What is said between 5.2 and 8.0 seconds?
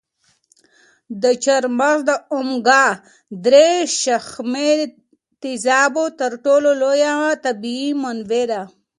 تېزابو تر ټولو لویه طبیعي